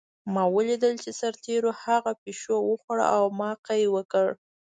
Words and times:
ما 0.33 0.43
ولیدل 0.55 0.93
چې 1.03 1.09
سرتېرو 1.19 1.71
هغه 1.83 2.11
پیشو 2.23 2.55
وخوړه 2.63 3.05
او 3.17 3.23
ما 3.39 3.51
قی 3.65 3.83
وکړ 3.95 4.27